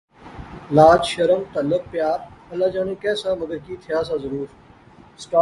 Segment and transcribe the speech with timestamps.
[0.75, 2.17] لاج، شرم، تعلق، پیار،
[2.51, 4.47] اللہ جانے کہہ سا مگی کی تھیا سا ضرور